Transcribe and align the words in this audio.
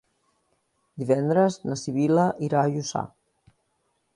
Divendres 1.01 1.57
na 1.67 1.77
Sibil·la 1.81 2.25
irà 2.49 2.63
a 2.65 2.73
Lluçà. 2.73 3.05